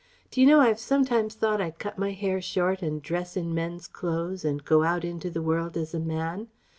"D'you 0.31 0.47
know, 0.47 0.59
I've 0.61 0.79
sometimes 0.79 1.35
thought 1.35 1.61
I'd 1.61 1.77
cut 1.77 1.99
my 1.99 2.09
hair 2.09 2.41
short 2.41 2.81
and 2.81 3.03
dress 3.03 3.37
in 3.37 3.53
men's 3.53 3.85
clothes, 3.87 4.43
and 4.43 4.65
go 4.65 4.81
out 4.83 5.05
into 5.05 5.29
the 5.29 5.43
world 5.43 5.77
as 5.77 5.93
a 5.93 5.99
man 5.99 6.47